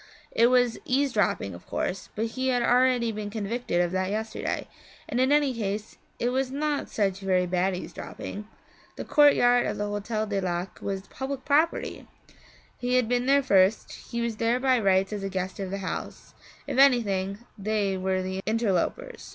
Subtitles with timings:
[0.31, 4.67] It was eavesdropping of course, but he had already been convicted of that yesterday,
[5.07, 8.47] and in any case it was not such very bad eavesdropping.
[8.95, 12.07] The courtyard of the Hotel du Lac was public property;
[12.79, 15.77] he had been there first, he was there by rights as a guest of the
[15.85, 16.33] house;
[16.65, 19.29] if anything, they were the interlopers.